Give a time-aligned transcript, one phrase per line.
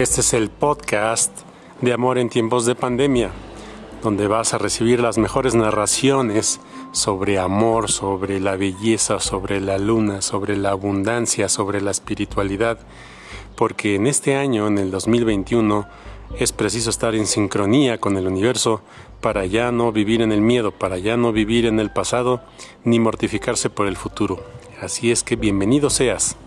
[0.00, 1.30] Este es el podcast
[1.82, 3.32] de Amor en tiempos de pandemia,
[4.02, 6.58] donde vas a recibir las mejores narraciones
[6.90, 12.78] sobre amor, sobre la belleza, sobre la luna, sobre la abundancia, sobre la espiritualidad,
[13.56, 15.86] porque en este año, en el 2021,
[16.38, 18.80] es preciso estar en sincronía con el universo
[19.20, 22.40] para ya no vivir en el miedo, para ya no vivir en el pasado,
[22.84, 24.42] ni mortificarse por el futuro.
[24.80, 26.38] Así es que bienvenido seas.